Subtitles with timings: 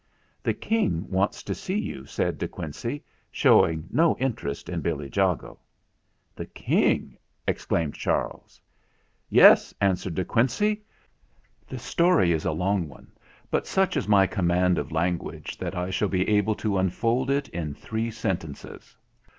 [0.41, 5.59] "The King wants to see you," said De Quincey, showing no interest in Billy Jago.
[6.35, 8.59] "The King!" exclaimed Charles.
[9.29, 10.81] "Yes," answered De Quincey.
[11.67, 13.11] "The story is a long one,
[13.51, 17.47] but such is my command of language that I shall be able to unfold it
[17.49, 18.97] in three sentences.